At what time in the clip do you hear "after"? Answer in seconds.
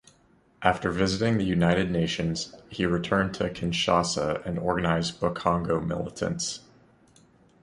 0.63-0.89